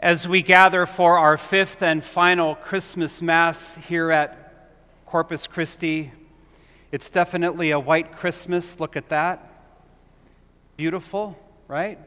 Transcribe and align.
As 0.00 0.28
we 0.28 0.42
gather 0.42 0.86
for 0.86 1.18
our 1.18 1.36
fifth 1.36 1.82
and 1.82 2.04
final 2.04 2.54
Christmas 2.54 3.20
Mass 3.20 3.74
here 3.88 4.12
at 4.12 4.68
Corpus 5.06 5.48
Christi, 5.48 6.12
it's 6.92 7.10
definitely 7.10 7.72
a 7.72 7.80
white 7.80 8.12
Christmas. 8.12 8.78
Look 8.78 8.96
at 8.96 9.08
that. 9.08 9.50
Beautiful, 10.76 11.36
right? 11.66 11.98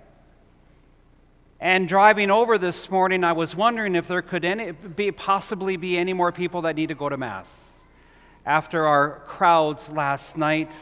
And 1.60 1.85
driving 1.85 2.31
over 2.31 2.58
this 2.58 2.90
morning, 2.90 3.26
I 3.26 3.33
was 3.33 3.58
wondering 3.58 3.96
if 3.96 4.08
there 4.08 4.21
could 4.21 4.46
any, 4.46 4.71
be, 4.71 5.12
possibly 5.12 5.76
be 5.76 5.97
any 5.97 6.13
more 6.13 6.31
people 6.31 6.62
that 6.62 6.78
need 6.78 6.87
to 6.87 6.96
go 6.96 7.10
to 7.10 7.17
Mass. 7.17 7.81
After 8.46 8.87
our 8.87 9.19
crowds 9.26 9.92
last 9.92 10.37
night, 10.37 10.73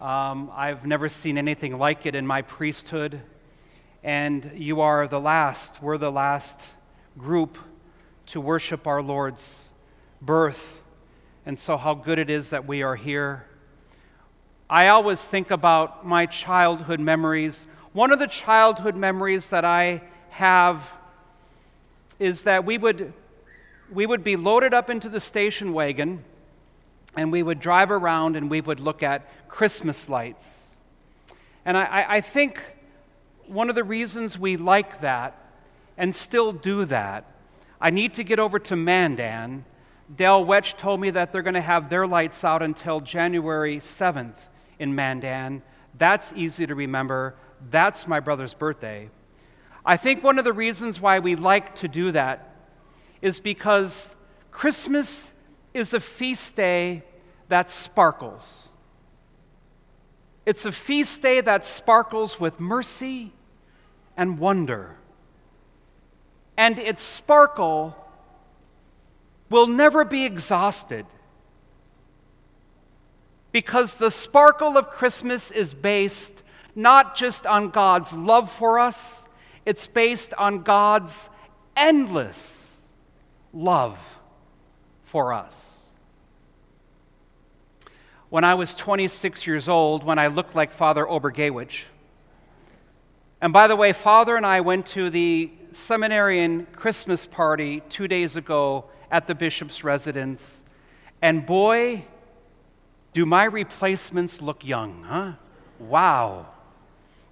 um, 0.00 0.50
I've 0.52 0.84
never 0.84 1.08
seen 1.08 1.38
anything 1.38 1.78
like 1.78 2.06
it 2.06 2.16
in 2.16 2.26
my 2.26 2.42
priesthood 2.42 3.20
and 4.04 4.50
you 4.56 4.80
are 4.80 5.06
the 5.06 5.20
last, 5.20 5.82
we're 5.82 5.98
the 5.98 6.10
last 6.10 6.60
group 7.16 7.58
to 8.26 8.40
worship 8.40 8.86
our 8.86 9.02
Lord's 9.02 9.70
birth. 10.20 10.82
And 11.46 11.58
so, 11.58 11.76
how 11.76 11.94
good 11.94 12.18
it 12.18 12.30
is 12.30 12.50
that 12.50 12.66
we 12.66 12.82
are 12.82 12.96
here. 12.96 13.46
I 14.68 14.88
always 14.88 15.28
think 15.28 15.50
about 15.50 16.06
my 16.06 16.26
childhood 16.26 17.00
memories. 17.00 17.66
One 17.92 18.10
of 18.10 18.18
the 18.18 18.26
childhood 18.26 18.96
memories 18.96 19.50
that 19.50 19.64
I 19.64 20.02
have 20.30 20.92
is 22.18 22.44
that 22.44 22.64
we 22.64 22.78
would, 22.78 23.12
we 23.92 24.06
would 24.06 24.24
be 24.24 24.36
loaded 24.36 24.72
up 24.72 24.88
into 24.88 25.08
the 25.08 25.20
station 25.20 25.72
wagon 25.72 26.24
and 27.16 27.30
we 27.30 27.42
would 27.42 27.60
drive 27.60 27.90
around 27.90 28.36
and 28.36 28.50
we 28.50 28.60
would 28.60 28.80
look 28.80 29.02
at 29.02 29.48
Christmas 29.48 30.08
lights. 30.08 30.76
And 31.64 31.76
I, 31.76 32.06
I 32.08 32.20
think 32.20 32.60
one 33.52 33.68
of 33.68 33.74
the 33.74 33.84
reasons 33.84 34.38
we 34.38 34.56
like 34.56 35.00
that 35.00 35.36
and 35.96 36.14
still 36.14 36.52
do 36.52 36.84
that, 36.86 37.24
I 37.80 37.90
need 37.90 38.14
to 38.14 38.24
get 38.24 38.38
over 38.38 38.58
to 38.58 38.76
Mandan. 38.76 39.64
Del 40.14 40.44
Wetch 40.44 40.76
told 40.76 41.00
me 41.00 41.10
that 41.10 41.32
they're 41.32 41.42
going 41.42 41.54
to 41.54 41.60
have 41.60 41.88
their 41.88 42.06
lights 42.06 42.44
out 42.44 42.62
until 42.62 43.00
January 43.00 43.78
7th 43.78 44.48
in 44.78 44.94
Mandan. 44.94 45.62
That's 45.96 46.32
easy 46.34 46.66
to 46.66 46.74
remember. 46.74 47.34
That's 47.70 48.06
my 48.06 48.20
brother's 48.20 48.54
birthday. 48.54 49.10
I 49.84 49.96
think 49.96 50.22
one 50.22 50.38
of 50.38 50.44
the 50.44 50.52
reasons 50.52 51.00
why 51.00 51.18
we 51.18 51.34
like 51.34 51.74
to 51.76 51.88
do 51.88 52.12
that 52.12 52.56
is 53.20 53.40
because 53.40 54.14
Christmas 54.50 55.32
is 55.74 55.94
a 55.94 56.00
feast 56.00 56.56
day 56.56 57.02
that 57.48 57.70
sparkles. 57.70 58.70
It's 60.44 60.66
a 60.66 60.72
feast 60.72 61.22
day 61.22 61.40
that 61.40 61.64
sparkles 61.64 62.38
with 62.38 62.58
mercy 62.60 63.32
and 64.16 64.38
wonder. 64.38 64.96
And 66.56 66.78
its 66.78 67.02
sparkle 67.02 67.96
will 69.48 69.66
never 69.66 70.04
be 70.04 70.24
exhausted 70.24 71.06
because 73.52 73.98
the 73.98 74.10
sparkle 74.10 74.78
of 74.78 74.88
Christmas 74.88 75.50
is 75.50 75.74
based 75.74 76.42
not 76.74 77.14
just 77.14 77.46
on 77.46 77.68
God's 77.68 78.14
love 78.14 78.50
for 78.50 78.78
us, 78.78 79.28
it's 79.66 79.86
based 79.86 80.32
on 80.34 80.62
God's 80.62 81.28
endless 81.76 82.86
love 83.52 84.18
for 85.02 85.32
us. 85.32 85.86
When 88.30 88.44
I 88.44 88.54
was 88.54 88.74
26 88.74 89.46
years 89.46 89.68
old, 89.68 90.04
when 90.04 90.18
I 90.18 90.28
looked 90.28 90.56
like 90.56 90.72
Father 90.72 91.04
Obergewich, 91.04 91.84
and 93.42 93.52
by 93.52 93.66
the 93.66 93.76
way, 93.76 93.92
Father 93.92 94.36
and 94.36 94.46
I 94.46 94.62
went 94.62 94.86
to 94.86 95.10
the 95.10 95.50
seminarian 95.72 96.66
Christmas 96.72 97.26
party 97.26 97.82
two 97.90 98.08
days 98.08 98.36
ago 98.36 98.86
at 99.10 99.26
the 99.26 99.34
bishop's 99.34 99.84
residence. 99.84 100.64
And 101.20 101.44
boy, 101.44 102.06
do 103.12 103.26
my 103.26 103.44
replacements 103.44 104.40
look 104.40 104.64
young, 104.64 105.02
huh? 105.02 105.32
Wow. 105.78 106.46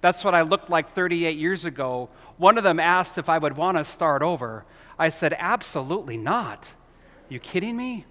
That's 0.01 0.23
what 0.23 0.35
I 0.35 0.43
looked 0.43 0.69
like 0.69 0.91
38 0.93 1.37
years 1.37 1.65
ago. 1.65 2.09
One 2.37 2.59
of 2.59 2.63
them 2.63 2.79
asked 2.79 3.17
if 3.17 3.27
I 3.27 3.39
would 3.39 3.57
want 3.57 3.77
to 3.77 3.83
start 3.83 4.21
over. 4.21 4.65
I 4.99 5.09
said, 5.09 5.35
Absolutely 5.39 6.17
not. 6.17 6.71
You 7.29 7.39
kidding 7.39 7.75
me? 7.75 8.05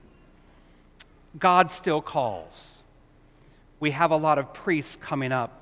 God 1.38 1.70
still 1.70 2.00
calls 2.00 2.80
we 3.80 3.90
have 3.92 4.10
a 4.10 4.16
lot 4.16 4.38
of 4.38 4.52
priests 4.52 4.94
coming 4.94 5.32
up. 5.32 5.59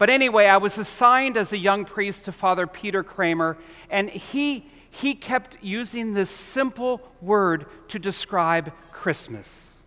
But 0.00 0.08
anyway, 0.08 0.46
I 0.46 0.56
was 0.56 0.78
assigned 0.78 1.36
as 1.36 1.52
a 1.52 1.58
young 1.58 1.84
priest 1.84 2.24
to 2.24 2.32
Father 2.32 2.66
Peter 2.66 3.02
Kramer, 3.02 3.58
and 3.90 4.08
he, 4.08 4.64
he 4.88 5.12
kept 5.12 5.58
using 5.60 6.14
this 6.14 6.30
simple 6.30 7.02
word 7.20 7.66
to 7.88 7.98
describe 7.98 8.72
Christmas 8.92 9.84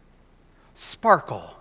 sparkle. 0.75 1.57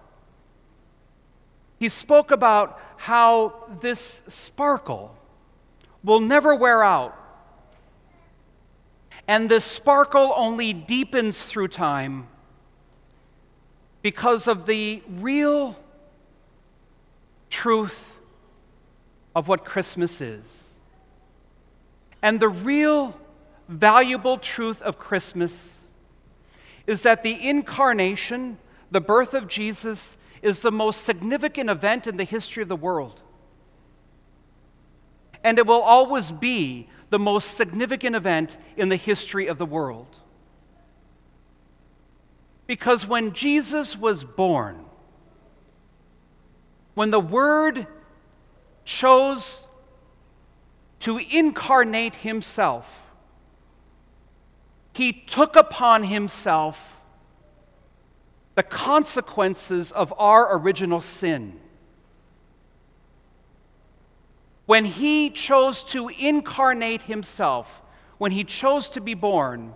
He 1.81 1.89
spoke 1.89 2.31
about 2.31 2.79
how 2.99 3.55
this 3.81 4.23
sparkle 4.29 5.17
will 6.05 6.21
never 6.21 6.55
wear 6.55 6.85
out. 6.85 7.17
And 9.27 9.49
this 9.49 9.65
sparkle 9.65 10.35
only 10.37 10.75
deepens 10.75 11.43
through 11.43 11.69
time 11.69 12.29
because 14.03 14.47
of 14.47 14.67
the 14.67 15.03
real 15.09 15.75
truth 17.49 18.12
of 19.35 19.49
what 19.49 19.65
Christmas 19.65 20.21
is. 20.21 20.81
And 22.21 22.39
the 22.39 22.49
real 22.49 23.19
valuable 23.69 24.39
truth 24.39 24.81
of 24.83 24.99
Christmas 24.99 25.93
is 26.87 27.03
that 27.03 27.23
the 27.23 27.49
incarnation, 27.49 28.59
the 28.91 29.01
birth 29.01 29.35
of 29.35 29.49
Jesus, 29.49 30.17
is 30.43 30.63
the 30.63 30.73
most 30.73 31.05
significant 31.05 31.71
event 31.71 32.07
in 32.07 32.17
the 32.17 32.25
history 32.25 32.63
of 32.63 32.69
the 32.69 32.77
world. 32.77 33.23
And 35.45 35.59
it 35.59 35.67
will 35.67 35.83
always 35.83 36.31
be 36.31 36.89
the 37.11 37.19
most 37.19 37.55
significant 37.55 38.17
event 38.17 38.57
in 38.77 38.89
the 38.89 38.97
history 38.97 39.47
of 39.47 39.59
the 39.59 39.67
world. 39.67 40.19
Because 42.67 43.07
when 43.07 43.33
Jesus 43.33 43.97
was 43.97 44.25
born, 44.25 44.85
when 46.95 47.11
the 47.11 47.21
Word 47.21 47.87
chose 48.85 49.67
to 51.01 51.19
incarnate 51.19 52.17
Himself, 52.17 53.09
He 54.93 55.13
took 55.13 55.57
upon 55.57 56.05
Himself 56.05 57.01
the 58.55 58.63
consequences 58.63 59.91
of 59.93 60.13
our 60.19 60.57
original 60.59 61.01
sin. 61.01 61.59
When 64.67 64.85
He 64.85 65.31
chose 65.31 65.83
to 65.85 66.09
incarnate 66.09 67.03
Himself, 67.03 67.83
when 68.19 68.33
He 68.33 68.45
chose 68.45 68.91
to 68.91 69.01
be 69.01 69.15
born, 69.15 69.75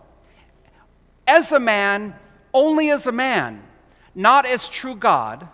as 1.26 1.50
a 1.50 1.58
man, 1.58 2.14
only 2.54 2.90
as 2.90 3.06
a 3.06 3.12
man, 3.12 3.62
not 4.14 4.46
as 4.46 4.68
true 4.68 4.94
God, 4.94 5.48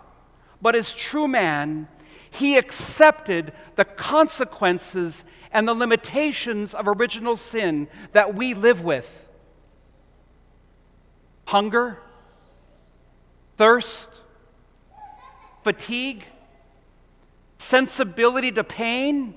but 0.61 0.75
as 0.75 0.95
true 0.95 1.27
man, 1.27 1.87
he 2.33 2.57
accepted 2.57 3.53
the 3.75 3.85
consequences 3.85 5.23
and 5.51 5.67
the 5.67 5.73
limitations 5.73 6.73
of 6.73 6.87
original 6.87 7.35
sin 7.35 7.87
that 8.11 8.33
we 8.33 8.53
live 8.55 8.83
with 8.83 9.27
hunger, 11.45 11.99
thirst, 13.57 14.21
fatigue, 15.63 16.25
sensibility 17.59 18.51
to 18.51 18.63
pain, 18.63 19.35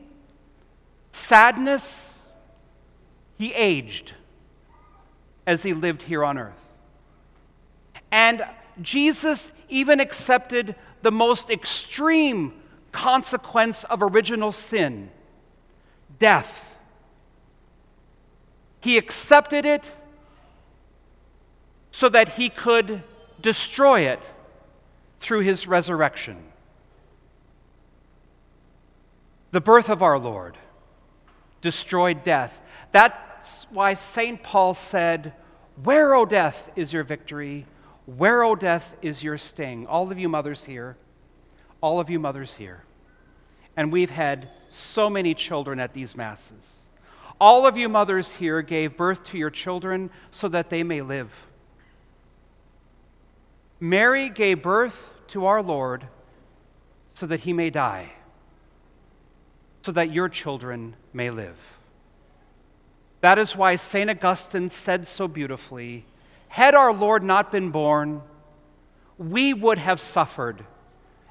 sadness. 1.13 2.35
He 3.37 3.53
aged 3.53 4.15
as 5.47 5.63
he 5.63 5.75
lived 5.75 6.03
here 6.03 6.25
on 6.25 6.39
earth. 6.39 6.55
And 8.11 8.47
Jesus 8.81 9.53
even 9.69 10.01
accepted 10.01 10.75
the 11.03 11.13
most 11.13 11.51
extreme 11.51 12.55
consequence 12.97 13.85
of 13.85 14.03
original 14.03 14.51
sin 14.51 15.11
death. 16.19 16.79
He 18.81 18.97
accepted 18.97 19.67
it 19.67 19.85
so 21.91 22.09
that 22.09 22.31
he 22.31 22.49
could 22.49 23.03
destroy 23.43 24.01
it 24.01 24.21
through 25.21 25.41
his 25.41 25.67
resurrection. 25.67 26.39
The 29.51 29.61
birth 29.61 29.91
of 29.91 30.03
our 30.03 30.19
Lord 30.19 30.57
destroyed 31.61 32.25
death. 32.25 32.63
That's 32.93 33.67
why 33.71 33.93
St. 33.93 34.43
Paul 34.43 34.73
said, 34.73 35.35
Where, 35.83 36.15
O 36.15 36.25
death, 36.25 36.71
is 36.77 36.95
your 36.95 37.05
victory? 37.05 37.67
Where, 38.07 38.43
O 38.43 38.55
death, 38.55 38.97
is 39.03 39.23
your 39.23 39.37
sting? 39.37 39.87
All 39.87 40.11
of 40.11 40.19
you 40.19 40.31
mothers 40.31 40.65
here, 40.65 40.97
all 41.81 42.01
of 42.01 42.11
you 42.11 42.19
mothers 42.19 42.57
here. 42.57 42.85
And 43.77 43.93
we've 43.93 44.11
had 44.11 44.49
so 44.69 45.11
many 45.11 45.35
children 45.35 45.79
at 45.79 45.93
these 45.93 46.17
masses. 46.17 46.81
All 47.41 47.67
of 47.67 47.77
you 47.77 47.89
mothers 47.89 48.37
here 48.37 48.63
gave 48.63 48.97
birth 48.97 49.25
to 49.25 49.39
your 49.39 49.51
children 49.51 50.11
so 50.31 50.49
that 50.49 50.71
they 50.71 50.83
may 50.83 51.03
live. 51.03 51.47
Mary 53.79 54.31
gave 54.31 54.63
birth 54.63 55.11
to 55.29 55.45
our 55.45 55.63
Lord 55.63 56.07
so 57.09 57.27
that 57.27 57.41
he 57.41 57.53
may 57.53 57.69
die, 57.69 58.13
so 59.83 59.93
that 59.93 60.11
your 60.11 60.29
children 60.29 60.97
may 61.13 61.31
live. 61.31 61.57
That 63.21 63.39
is 63.39 63.57
why 63.57 63.77
St. 63.77 64.09
Augustine 64.09 64.71
said 64.71 65.07
so 65.07 65.29
beautifully 65.29 66.07
Had 66.49 66.75
our 66.75 66.93
Lord 66.93 67.23
not 67.23 67.53
been 67.53 67.71
born, 67.71 68.23
we 69.19 69.53
would 69.53 69.79
have 69.79 70.01
suffered 70.01 70.65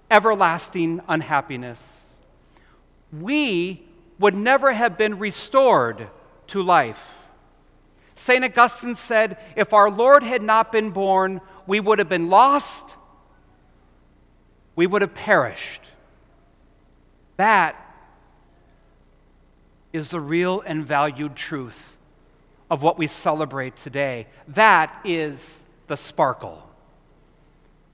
everlasting 0.10 1.02
unhappiness. 1.07 2.18
We 3.12 3.84
would 4.19 4.36
never 4.36 4.72
have 4.72 4.98
been 4.98 5.19
restored 5.19 6.07
to 6.48 6.62
life. 6.62 7.25
St. 8.16 8.44
Augustine 8.44 8.96
said, 8.96 9.38
If 9.56 9.74
our 9.74 9.90
Lord 9.90 10.24
had 10.24 10.42
not 10.42 10.72
been 10.72 10.92
born, 10.92 11.42
we 11.68 11.80
would 11.80 12.00
have 12.00 12.10
been 12.10 12.30
lost, 12.30 12.96
we 14.75 14.88
would 14.88 15.02
have 15.02 15.13
perished. 15.13 15.92
That 17.38 17.75
is 19.92 20.10
the 20.10 20.19
real 20.19 20.62
and 20.62 20.86
valued 20.86 21.36
truth 21.36 21.98
of 22.69 22.84
what 22.84 22.98
we 22.98 23.07
celebrate 23.07 23.75
today. 23.75 24.28
That 24.48 25.00
is 25.04 25.63
the 25.88 25.98
sparkle 25.98 26.68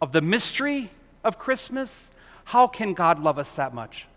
of 0.01 0.11
the 0.11 0.21
mystery 0.21 0.89
of 1.23 1.37
Christmas. 1.37 2.11
How 2.45 2.67
can 2.67 2.93
God 2.93 3.19
love 3.19 3.37
us 3.37 3.55
that 3.55 3.73
much? 3.73 4.07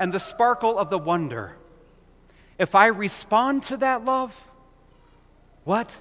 And 0.00 0.12
the 0.12 0.20
sparkle 0.20 0.78
of 0.78 0.90
the 0.90 0.98
wonder. 0.98 1.56
If 2.58 2.74
I 2.74 2.86
respond 2.86 3.62
to 3.64 3.76
that 3.78 4.04
love, 4.04 4.48
what 5.64 5.96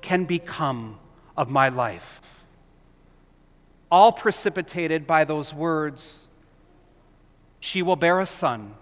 can 0.00 0.24
become 0.24 0.98
of 1.36 1.50
my 1.50 1.68
life? 1.68 2.20
All 3.90 4.12
precipitated 4.12 5.06
by 5.06 5.24
those 5.24 5.52
words 5.52 6.26
She 7.62 7.82
will 7.82 7.96
bear 7.96 8.20
a 8.20 8.26
son. 8.26 8.74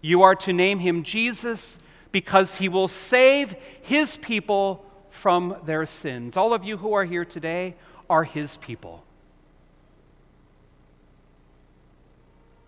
You 0.00 0.22
are 0.22 0.36
to 0.36 0.52
name 0.52 0.78
him 0.78 1.02
Jesus 1.02 1.80
because 2.12 2.58
he 2.58 2.68
will 2.68 2.86
save 2.86 3.56
his 3.82 4.16
people 4.16 4.86
from 5.10 5.56
their 5.64 5.84
sins. 5.86 6.36
All 6.36 6.54
of 6.54 6.64
you 6.64 6.76
who 6.76 6.92
are 6.92 7.04
here 7.04 7.24
today 7.24 7.74
are 8.08 8.24
his 8.24 8.56
people. 8.58 9.04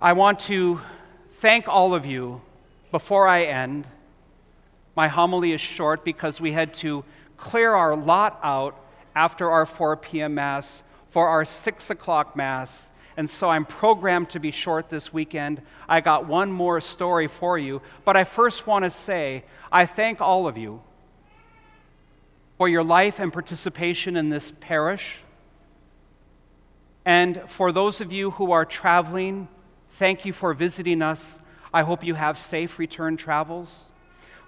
I 0.00 0.14
want 0.14 0.38
to 0.40 0.80
thank 1.30 1.68
all 1.68 1.94
of 1.94 2.06
you 2.06 2.40
before 2.90 3.28
I 3.28 3.44
end. 3.44 3.86
My 4.96 5.08
homily 5.08 5.52
is 5.52 5.60
short 5.60 6.04
because 6.04 6.40
we 6.40 6.52
had 6.52 6.74
to 6.74 7.04
clear 7.36 7.74
our 7.74 7.94
lot 7.96 8.40
out 8.42 8.82
after 9.14 9.50
our 9.50 9.66
4 9.66 9.96
p.m. 9.96 10.34
Mass 10.34 10.82
for 11.10 11.28
our 11.28 11.44
6 11.44 11.90
o'clock 11.90 12.36
Mass. 12.36 12.90
And 13.16 13.28
so 13.28 13.50
I'm 13.50 13.66
programmed 13.66 14.30
to 14.30 14.40
be 14.40 14.50
short 14.50 14.88
this 14.88 15.12
weekend. 15.12 15.60
I 15.88 16.00
got 16.00 16.26
one 16.26 16.50
more 16.50 16.80
story 16.80 17.26
for 17.26 17.58
you. 17.58 17.82
But 18.04 18.16
I 18.16 18.24
first 18.24 18.66
want 18.66 18.84
to 18.84 18.90
say 18.90 19.44
I 19.70 19.84
thank 19.84 20.20
all 20.20 20.46
of 20.46 20.56
you 20.56 20.80
for 22.56 22.68
your 22.68 22.84
life 22.84 23.18
and 23.18 23.32
participation 23.32 24.16
in 24.16 24.30
this 24.30 24.52
parish. 24.60 25.22
And 27.04 27.42
for 27.46 27.72
those 27.72 28.00
of 28.00 28.12
you 28.12 28.32
who 28.32 28.52
are 28.52 28.64
traveling, 28.64 29.48
thank 29.90 30.24
you 30.24 30.32
for 30.32 30.54
visiting 30.54 31.02
us. 31.02 31.38
I 31.72 31.82
hope 31.82 32.04
you 32.04 32.14
have 32.14 32.36
safe 32.36 32.78
return 32.78 33.16
travels. 33.16 33.92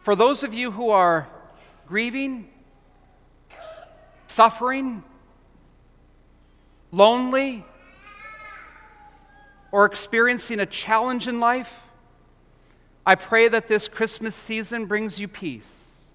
For 0.00 0.16
those 0.16 0.42
of 0.42 0.52
you 0.52 0.70
who 0.70 0.90
are 0.90 1.28
grieving, 1.86 2.48
suffering, 4.26 5.04
lonely, 6.90 7.64
or 9.70 9.86
experiencing 9.86 10.60
a 10.60 10.66
challenge 10.66 11.28
in 11.28 11.40
life, 11.40 11.84
I 13.06 13.14
pray 13.14 13.48
that 13.48 13.68
this 13.68 13.88
Christmas 13.88 14.34
season 14.34 14.86
brings 14.86 15.20
you 15.20 15.26
peace. 15.26 16.06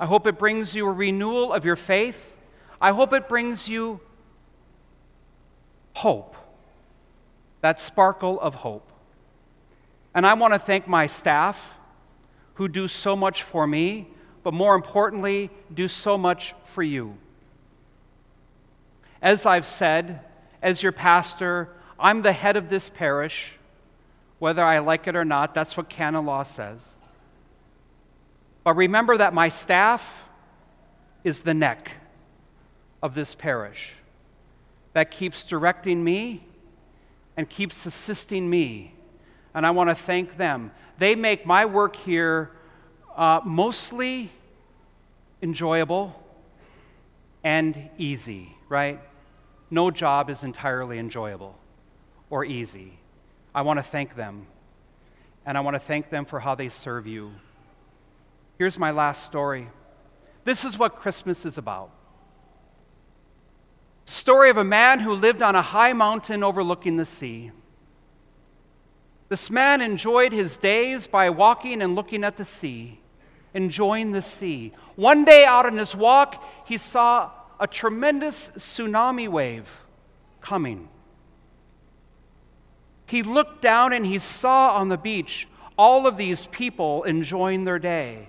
I 0.00 0.06
hope 0.06 0.26
it 0.26 0.38
brings 0.38 0.74
you 0.74 0.86
a 0.88 0.92
renewal 0.92 1.52
of 1.52 1.64
your 1.64 1.76
faith. 1.76 2.36
I 2.80 2.92
hope 2.92 3.12
it 3.12 3.28
brings 3.28 3.68
you 3.68 4.00
hope, 5.94 6.36
that 7.60 7.78
sparkle 7.78 8.40
of 8.40 8.56
hope. 8.56 8.90
And 10.14 10.26
I 10.26 10.34
want 10.34 10.52
to 10.54 10.58
thank 10.58 10.86
my 10.86 11.06
staff 11.06 11.78
who 12.54 12.68
do 12.68 12.88
so 12.88 13.16
much 13.16 13.42
for 13.42 13.66
me, 13.66 14.08
but 14.42 14.52
more 14.52 14.74
importantly, 14.74 15.50
do 15.72 15.88
so 15.88 16.18
much 16.18 16.54
for 16.64 16.82
you. 16.82 17.16
As 19.20 19.46
I've 19.46 19.66
said, 19.66 20.20
as 20.60 20.82
your 20.82 20.92
pastor, 20.92 21.68
I'm 21.98 22.22
the 22.22 22.32
head 22.32 22.56
of 22.56 22.68
this 22.68 22.90
parish, 22.90 23.56
whether 24.38 24.62
I 24.62 24.80
like 24.80 25.06
it 25.06 25.16
or 25.16 25.24
not. 25.24 25.54
That's 25.54 25.76
what 25.76 25.88
canon 25.88 26.26
law 26.26 26.42
says. 26.42 26.94
But 28.64 28.74
remember 28.74 29.16
that 29.16 29.32
my 29.32 29.48
staff 29.48 30.24
is 31.24 31.42
the 31.42 31.54
neck 31.54 31.92
of 33.02 33.14
this 33.14 33.34
parish 33.34 33.94
that 34.92 35.10
keeps 35.10 35.44
directing 35.44 36.02
me 36.02 36.44
and 37.36 37.48
keeps 37.48 37.86
assisting 37.86 38.48
me. 38.48 38.94
And 39.54 39.66
I 39.66 39.70
want 39.70 39.90
to 39.90 39.94
thank 39.94 40.36
them. 40.36 40.72
They 40.98 41.14
make 41.14 41.46
my 41.46 41.64
work 41.64 41.96
here 41.96 42.50
uh, 43.16 43.40
mostly 43.44 44.30
enjoyable 45.40 46.22
and 47.44 47.90
easy, 47.98 48.56
right? 48.68 49.00
No 49.70 49.90
job 49.90 50.30
is 50.30 50.42
entirely 50.42 50.98
enjoyable 50.98 51.58
or 52.30 52.44
easy. 52.44 52.98
I 53.54 53.62
want 53.62 53.78
to 53.78 53.82
thank 53.82 54.16
them. 54.16 54.46
And 55.44 55.58
I 55.58 55.60
want 55.60 55.74
to 55.74 55.80
thank 55.80 56.10
them 56.10 56.24
for 56.24 56.40
how 56.40 56.54
they 56.54 56.68
serve 56.68 57.06
you. 57.06 57.32
Here's 58.58 58.78
my 58.78 58.90
last 58.90 59.26
story. 59.26 59.68
This 60.44 60.64
is 60.64 60.78
what 60.78 60.94
Christmas 60.96 61.44
is 61.44 61.58
about. 61.58 61.90
Story 64.04 64.50
of 64.50 64.56
a 64.56 64.64
man 64.64 65.00
who 65.00 65.12
lived 65.12 65.42
on 65.42 65.54
a 65.54 65.62
high 65.62 65.92
mountain 65.92 66.42
overlooking 66.42 66.96
the 66.96 67.06
sea. 67.06 67.52
This 69.28 69.50
man 69.50 69.80
enjoyed 69.80 70.32
his 70.32 70.58
days 70.58 71.06
by 71.06 71.30
walking 71.30 71.80
and 71.80 71.94
looking 71.94 72.22
at 72.24 72.36
the 72.36 72.44
sea, 72.44 73.00
enjoying 73.54 74.12
the 74.12 74.20
sea. 74.20 74.72
One 74.96 75.24
day 75.24 75.44
out 75.44 75.64
on 75.64 75.78
his 75.78 75.94
walk, 75.94 76.44
he 76.66 76.76
saw 76.76 77.30
a 77.58 77.66
tremendous 77.66 78.50
tsunami 78.50 79.28
wave 79.28 79.82
coming. 80.40 80.88
He 83.06 83.22
looked 83.22 83.62
down 83.62 83.92
and 83.92 84.04
he 84.04 84.18
saw 84.18 84.74
on 84.74 84.88
the 84.88 84.98
beach 84.98 85.48
all 85.78 86.06
of 86.06 86.16
these 86.16 86.46
people 86.48 87.04
enjoying 87.04 87.64
their 87.64 87.78
day. 87.78 88.28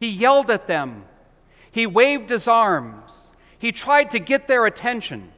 He 0.00 0.08
yelled 0.08 0.50
at 0.50 0.66
them, 0.66 1.04
he 1.70 1.86
waved 1.86 2.30
his 2.30 2.48
arms, 2.48 3.27
he 3.58 3.72
tried 3.72 4.10
to 4.12 4.18
get 4.18 4.48
their 4.48 4.66
attention 4.66 5.32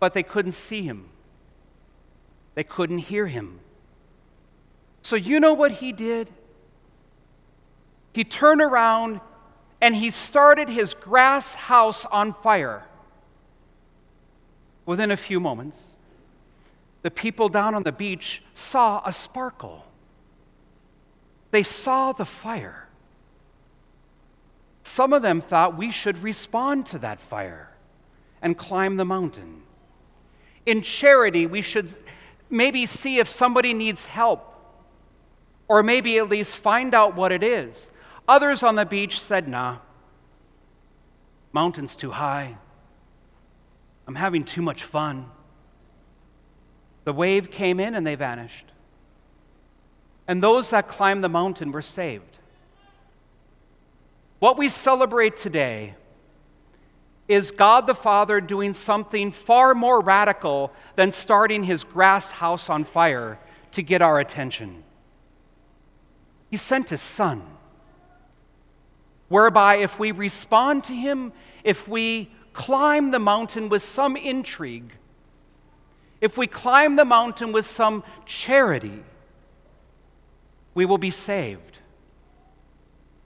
but 0.00 0.14
they 0.14 0.22
couldn't 0.24 0.52
see 0.52 0.82
him. 0.82 1.08
They 2.54 2.64
couldn't 2.64 2.98
hear 2.98 3.26
him. 3.26 3.60
So, 5.02 5.14
you 5.14 5.38
know 5.38 5.54
what 5.54 5.72
he 5.72 5.92
did? 5.92 6.28
He 8.12 8.24
turned 8.24 8.60
around 8.60 9.20
and 9.80 9.94
he 9.94 10.10
started 10.10 10.68
his 10.68 10.94
grass 10.94 11.54
house 11.54 12.06
on 12.06 12.32
fire. 12.32 12.84
Within 14.84 15.10
a 15.10 15.16
few 15.16 15.38
moments, 15.38 15.96
the 17.02 17.10
people 17.10 17.48
down 17.48 17.74
on 17.74 17.82
the 17.82 17.92
beach 17.92 18.42
saw 18.54 19.02
a 19.04 19.12
sparkle. 19.12 19.84
They 21.50 21.62
saw 21.62 22.12
the 22.12 22.24
fire. 22.24 22.79
Some 25.00 25.14
of 25.14 25.22
them 25.22 25.40
thought 25.40 25.78
we 25.78 25.90
should 25.90 26.22
respond 26.22 26.84
to 26.84 26.98
that 26.98 27.20
fire 27.20 27.70
and 28.42 28.58
climb 28.58 28.98
the 28.98 29.04
mountain. 29.06 29.62
In 30.66 30.82
charity, 30.82 31.46
we 31.46 31.62
should 31.62 31.90
maybe 32.50 32.84
see 32.84 33.18
if 33.18 33.26
somebody 33.26 33.72
needs 33.72 34.08
help, 34.08 34.54
or 35.68 35.82
maybe 35.82 36.18
at 36.18 36.28
least 36.28 36.58
find 36.58 36.92
out 36.92 37.16
what 37.16 37.32
it 37.32 37.42
is. 37.42 37.90
Others 38.28 38.62
on 38.62 38.74
the 38.74 38.84
beach 38.84 39.18
said, 39.18 39.48
Nah, 39.48 39.78
mountain's 41.50 41.96
too 41.96 42.10
high. 42.10 42.58
I'm 44.06 44.16
having 44.16 44.44
too 44.44 44.60
much 44.60 44.82
fun. 44.82 45.30
The 47.04 47.14
wave 47.14 47.50
came 47.50 47.80
in 47.80 47.94
and 47.94 48.06
they 48.06 48.16
vanished. 48.16 48.66
And 50.28 50.42
those 50.42 50.68
that 50.68 50.88
climbed 50.88 51.24
the 51.24 51.30
mountain 51.30 51.72
were 51.72 51.80
saved. 51.80 52.29
What 54.40 54.56
we 54.56 54.70
celebrate 54.70 55.36
today 55.36 55.94
is 57.28 57.50
God 57.50 57.86
the 57.86 57.94
Father 57.94 58.40
doing 58.40 58.74
something 58.74 59.30
far 59.30 59.74
more 59.74 60.00
radical 60.00 60.72
than 60.96 61.12
starting 61.12 61.62
his 61.62 61.84
grass 61.84 62.32
house 62.32 62.68
on 62.68 62.84
fire 62.84 63.38
to 63.72 63.82
get 63.82 64.02
our 64.02 64.18
attention. 64.18 64.82
He 66.50 66.56
sent 66.56 66.88
his 66.88 67.02
Son, 67.02 67.42
whereby 69.28 69.76
if 69.76 69.98
we 69.98 70.10
respond 70.10 70.84
to 70.84 70.94
him, 70.94 71.32
if 71.62 71.86
we 71.86 72.30
climb 72.54 73.10
the 73.10 73.18
mountain 73.18 73.68
with 73.68 73.82
some 73.82 74.16
intrigue, 74.16 74.92
if 76.22 76.38
we 76.38 76.46
climb 76.46 76.96
the 76.96 77.04
mountain 77.04 77.52
with 77.52 77.66
some 77.66 78.02
charity, 78.24 79.04
we 80.74 80.86
will 80.86 80.98
be 80.98 81.10
saved. 81.10 81.79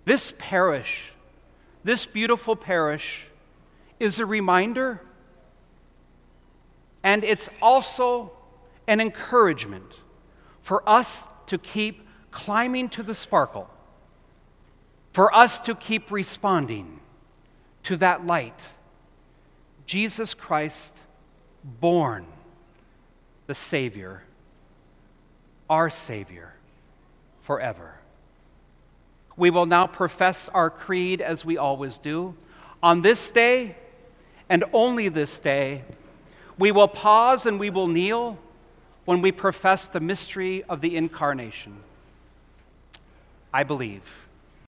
This 0.04 0.34
parish, 0.38 1.12
this 1.82 2.06
beautiful 2.06 2.56
parish, 2.56 3.26
is 3.98 4.18
a 4.20 4.26
reminder, 4.26 5.00
and 7.02 7.24
it's 7.24 7.48
also 7.62 8.32
an 8.86 9.00
encouragement 9.00 10.00
for 10.60 10.86
us 10.88 11.26
to 11.46 11.58
keep 11.58 12.06
climbing 12.30 12.88
to 12.90 13.02
the 13.02 13.14
sparkle, 13.14 13.70
for 15.12 15.34
us 15.34 15.60
to 15.60 15.74
keep 15.74 16.10
responding 16.10 17.00
to 17.84 17.96
that 17.96 18.26
light. 18.26 18.68
Jesus 19.86 20.34
Christ, 20.34 21.02
born 21.62 22.26
the 23.46 23.54
Savior, 23.54 24.22
our 25.68 25.88
Savior, 25.88 26.54
forever. 27.40 27.94
We 29.36 29.50
will 29.50 29.66
now 29.66 29.86
profess 29.86 30.48
our 30.50 30.70
creed 30.70 31.20
as 31.20 31.44
we 31.44 31.56
always 31.56 31.98
do. 31.98 32.34
On 32.82 33.02
this 33.02 33.30
day, 33.30 33.76
and 34.48 34.64
only 34.72 35.08
this 35.08 35.38
day, 35.38 35.84
we 36.58 36.70
will 36.70 36.88
pause 36.88 37.46
and 37.46 37.58
we 37.58 37.70
will 37.70 37.88
kneel 37.88 38.38
when 39.04 39.20
we 39.20 39.32
profess 39.32 39.88
the 39.88 40.00
mystery 40.00 40.62
of 40.64 40.80
the 40.80 40.96
incarnation. 40.96 41.78
I 43.52 43.62
believe. 43.62 44.23